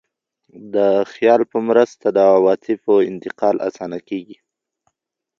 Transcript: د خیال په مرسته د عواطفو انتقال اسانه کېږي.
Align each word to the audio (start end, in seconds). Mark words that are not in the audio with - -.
د 0.73 0.75
خیال 1.11 1.41
په 1.51 1.57
مرسته 1.67 2.05
د 2.11 2.17
عواطفو 2.33 2.93
انتقال 3.11 3.55
اسانه 3.67 3.99
کېږي. 4.07 4.37